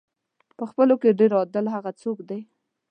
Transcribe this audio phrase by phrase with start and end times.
[0.57, 2.41] په خپلو کې ډېر عادل هغه څوک دی.